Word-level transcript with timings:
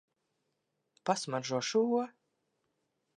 Pasmaržo 1.09 1.59
šo. 1.67 1.83